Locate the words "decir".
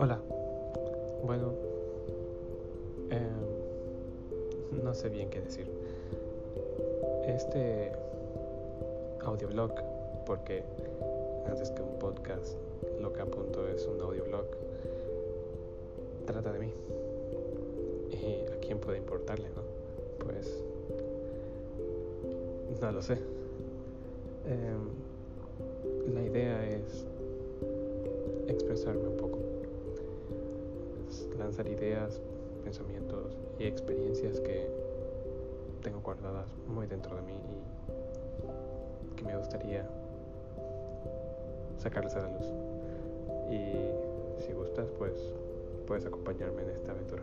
5.40-5.66